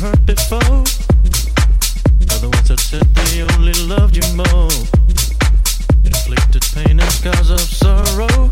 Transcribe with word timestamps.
heard 0.00 0.26
before. 0.26 0.84
Are 2.32 2.40
the 2.40 2.50
ones 2.52 2.68
that 2.68 2.80
said 2.80 3.06
they 3.14 3.42
only 3.54 3.74
loved 3.84 4.16
you 4.16 4.26
more. 4.34 4.70
Inflicted 6.04 6.64
pain 6.74 7.00
and 7.00 7.12
scars 7.12 7.50
of 7.50 7.60
sorrow. 7.60 8.50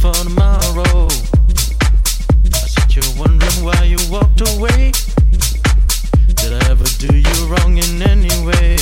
For 0.00 0.12
tomorrow. 0.12 1.06
I 2.44 2.66
said 2.68 2.94
you're 2.94 3.14
wondering 3.18 3.64
why 3.64 3.82
you 3.84 3.98
walked 4.10 4.40
away. 4.40 4.92
Did 6.36 6.52
I 6.52 6.70
ever 6.70 6.84
do 6.98 7.16
you 7.16 7.46
wrong 7.46 7.76
in 7.76 8.02
any 8.02 8.34
way? 8.46 8.76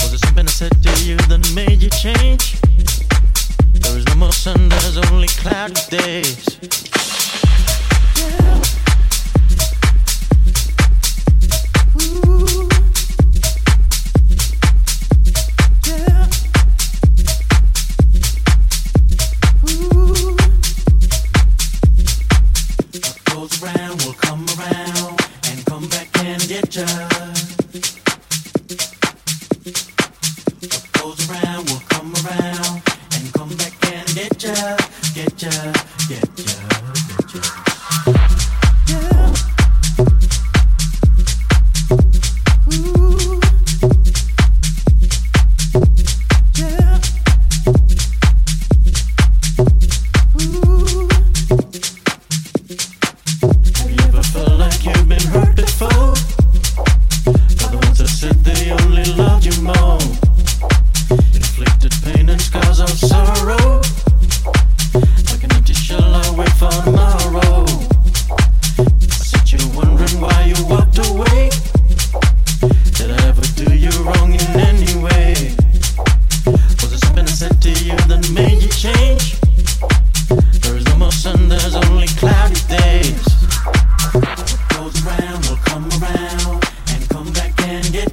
Was 0.00 0.20
something 0.20 0.46
I 0.46 0.50
said 0.50 0.82
to 0.82 1.04
you 1.04 1.16
that 1.28 1.52
made 1.54 1.82
you 1.82 1.90
change? 1.90 2.60
There 3.72 3.98
is 3.98 4.06
no 4.06 4.14
more 4.16 4.32
sun, 4.32 4.68
there's 4.68 4.96
only 4.96 5.28
cloudy 5.28 5.74
days. 5.90 7.03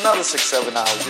Another 0.00 0.22
six, 0.22 0.44
seven 0.44 0.76
hours. 0.76 1.07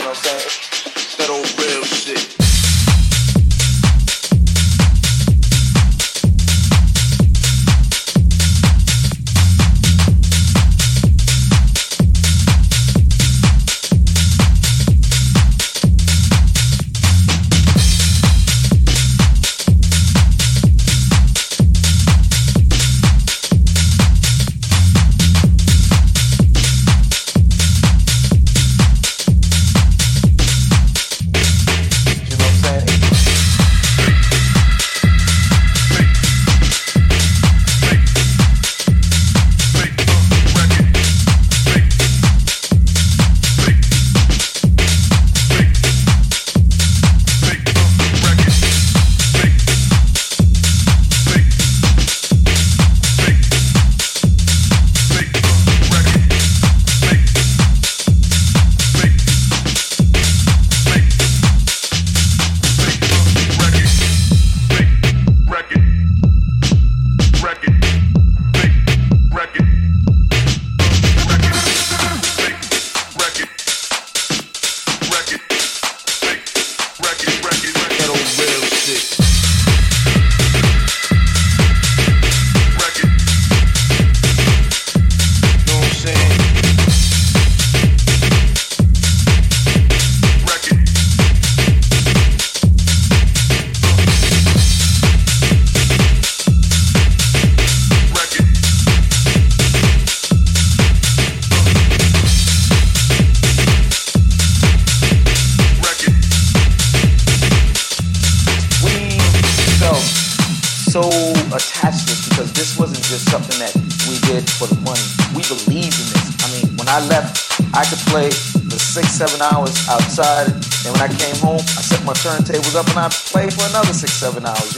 Seven 124.18 124.44
hours. 124.44 124.77